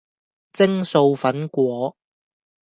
[0.53, 1.95] 蒸素粉果